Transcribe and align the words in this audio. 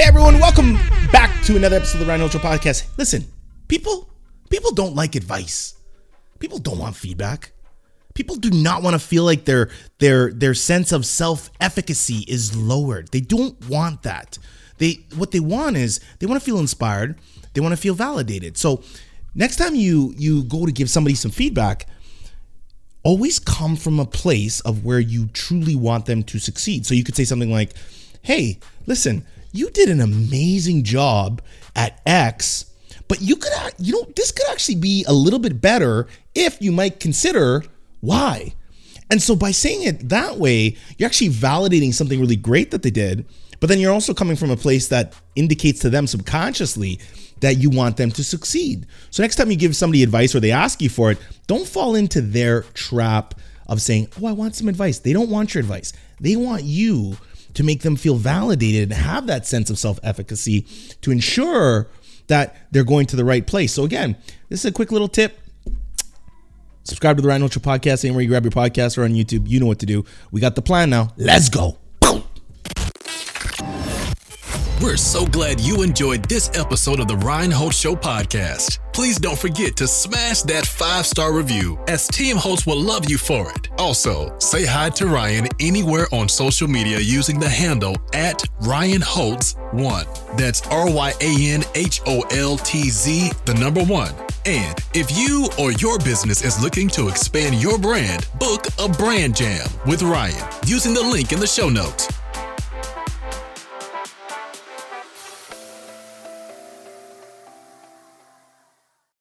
Hey 0.00 0.06
everyone, 0.06 0.38
welcome 0.40 0.78
back 1.12 1.44
to 1.44 1.56
another 1.56 1.76
episode 1.76 2.00
of 2.00 2.06
the 2.06 2.06
Ryan 2.06 2.20
Holtz 2.20 2.34
Podcast. 2.36 2.88
Listen, 2.96 3.22
people, 3.68 4.08
people 4.48 4.72
don't 4.72 4.94
like 4.94 5.14
advice. 5.14 5.74
People 6.38 6.56
don't 6.58 6.78
want 6.78 6.96
feedback. 6.96 7.52
People 8.14 8.36
do 8.36 8.50
not 8.50 8.82
want 8.82 8.94
to 8.94 8.98
feel 8.98 9.24
like 9.24 9.44
their 9.44 9.68
their 9.98 10.32
their 10.32 10.54
sense 10.54 10.92
of 10.92 11.04
self-efficacy 11.04 12.24
is 12.26 12.56
lowered. 12.56 13.08
They 13.08 13.20
don't 13.20 13.62
want 13.68 14.02
that. 14.04 14.38
They 14.78 15.04
what 15.16 15.32
they 15.32 15.40
want 15.40 15.76
is 15.76 16.00
they 16.18 16.24
want 16.24 16.40
to 16.40 16.44
feel 16.46 16.60
inspired. 16.60 17.18
They 17.52 17.60
want 17.60 17.72
to 17.72 17.76
feel 17.76 17.92
validated. 17.92 18.56
So 18.56 18.82
next 19.34 19.56
time 19.56 19.74
you 19.74 20.14
you 20.16 20.44
go 20.44 20.64
to 20.64 20.72
give 20.72 20.88
somebody 20.88 21.14
some 21.14 21.30
feedback, 21.30 21.84
always 23.02 23.38
come 23.38 23.76
from 23.76 24.00
a 24.00 24.06
place 24.06 24.60
of 24.60 24.82
where 24.82 24.98
you 24.98 25.26
truly 25.34 25.76
want 25.76 26.06
them 26.06 26.22
to 26.22 26.38
succeed. 26.38 26.86
So 26.86 26.94
you 26.94 27.04
could 27.04 27.16
say 27.16 27.24
something 27.24 27.50
like, 27.50 27.74
"Hey, 28.22 28.60
listen, 28.86 29.26
you 29.52 29.70
did 29.70 29.88
an 29.88 30.00
amazing 30.00 30.84
job 30.84 31.42
at 31.74 32.00
X, 32.06 32.66
but 33.08 33.20
you 33.20 33.36
could, 33.36 33.52
you 33.78 33.92
know, 33.92 34.06
this 34.16 34.30
could 34.30 34.48
actually 34.50 34.76
be 34.76 35.04
a 35.08 35.12
little 35.12 35.38
bit 35.38 35.60
better 35.60 36.06
if 36.34 36.60
you 36.60 36.72
might 36.72 37.00
consider 37.00 37.62
why. 38.00 38.54
And 39.10 39.20
so 39.20 39.34
by 39.34 39.50
saying 39.50 39.82
it 39.82 40.08
that 40.08 40.36
way, 40.36 40.76
you're 40.96 41.08
actually 41.08 41.30
validating 41.30 41.92
something 41.92 42.20
really 42.20 42.36
great 42.36 42.70
that 42.70 42.82
they 42.82 42.90
did, 42.90 43.26
but 43.58 43.68
then 43.68 43.80
you're 43.80 43.92
also 43.92 44.14
coming 44.14 44.36
from 44.36 44.50
a 44.50 44.56
place 44.56 44.88
that 44.88 45.14
indicates 45.34 45.80
to 45.80 45.90
them 45.90 46.06
subconsciously 46.06 47.00
that 47.40 47.58
you 47.58 47.70
want 47.70 47.96
them 47.96 48.10
to 48.12 48.22
succeed. 48.22 48.86
So 49.10 49.22
next 49.22 49.36
time 49.36 49.50
you 49.50 49.56
give 49.56 49.74
somebody 49.74 50.02
advice 50.02 50.34
or 50.34 50.40
they 50.40 50.52
ask 50.52 50.80
you 50.80 50.88
for 50.88 51.10
it, 51.10 51.18
don't 51.46 51.66
fall 51.66 51.94
into 51.94 52.20
their 52.20 52.62
trap 52.74 53.34
of 53.66 53.82
saying, 53.82 54.08
"Oh, 54.20 54.26
I 54.26 54.32
want 54.32 54.54
some 54.54 54.68
advice." 54.68 54.98
They 54.98 55.12
don't 55.12 55.30
want 55.30 55.54
your 55.54 55.60
advice. 55.60 55.92
They 56.20 56.36
want 56.36 56.64
you 56.64 57.16
to 57.54 57.62
make 57.62 57.82
them 57.82 57.96
feel 57.96 58.16
validated 58.16 58.84
and 58.84 58.92
have 58.92 59.26
that 59.26 59.46
sense 59.46 59.70
of 59.70 59.78
self 59.78 59.98
efficacy 60.02 60.62
to 61.02 61.10
ensure 61.10 61.88
that 62.28 62.56
they're 62.70 62.84
going 62.84 63.06
to 63.06 63.16
the 63.16 63.24
right 63.24 63.46
place. 63.46 63.72
So, 63.72 63.84
again, 63.84 64.16
this 64.48 64.60
is 64.60 64.66
a 64.66 64.72
quick 64.72 64.92
little 64.92 65.08
tip. 65.08 65.38
Subscribe 66.84 67.16
to 67.16 67.22
the 67.22 67.28
Ryan 67.28 67.42
Holtz 67.42 67.56
podcast 67.58 68.04
anywhere 68.04 68.22
you 68.22 68.28
grab 68.28 68.44
your 68.44 68.52
podcast 68.52 68.96
or 68.96 69.04
on 69.04 69.10
YouTube. 69.10 69.48
You 69.48 69.60
know 69.60 69.66
what 69.66 69.80
to 69.80 69.86
do. 69.86 70.04
We 70.30 70.40
got 70.40 70.54
the 70.54 70.62
plan 70.62 70.90
now. 70.90 71.12
Let's 71.16 71.48
go. 71.48 71.79
We're 74.80 74.96
so 74.96 75.26
glad 75.26 75.60
you 75.60 75.82
enjoyed 75.82 76.24
this 76.24 76.50
episode 76.54 77.00
of 77.00 77.08
the 77.08 77.16
Ryan 77.18 77.50
Holtz 77.50 77.76
Show 77.78 77.94
podcast. 77.94 78.78
Please 78.94 79.18
don't 79.18 79.38
forget 79.38 79.76
to 79.76 79.86
smash 79.86 80.40
that 80.44 80.64
five 80.64 81.04
star 81.04 81.34
review, 81.34 81.78
as 81.86 82.08
Team 82.08 82.38
Holtz 82.38 82.66
will 82.66 82.80
love 82.80 83.10
you 83.10 83.18
for 83.18 83.50
it. 83.50 83.68
Also, 83.76 84.38
say 84.38 84.64
hi 84.64 84.88
to 84.88 85.06
Ryan 85.06 85.48
anywhere 85.60 86.06
on 86.12 86.30
social 86.30 86.66
media 86.66 86.98
using 86.98 87.38
the 87.38 87.48
handle 87.48 87.94
at 88.14 88.42
Ryan 88.62 89.02
Holtz1. 89.02 90.38
That's 90.38 90.66
R 90.68 90.90
Y 90.90 91.12
A 91.20 91.50
N 91.52 91.62
H 91.74 92.00
O 92.06 92.22
L 92.30 92.56
T 92.56 92.88
Z, 92.88 93.32
the 93.44 93.54
number 93.54 93.84
one. 93.84 94.14
And 94.46 94.78
if 94.94 95.14
you 95.14 95.50
or 95.58 95.72
your 95.72 95.98
business 95.98 96.42
is 96.42 96.62
looking 96.62 96.88
to 96.88 97.08
expand 97.08 97.60
your 97.60 97.78
brand, 97.78 98.26
book 98.38 98.64
a 98.78 98.88
brand 98.88 99.36
jam 99.36 99.68
with 99.86 100.00
Ryan 100.00 100.42
using 100.64 100.94
the 100.94 101.02
link 101.02 101.32
in 101.32 101.38
the 101.38 101.46
show 101.46 101.68
notes. 101.68 102.09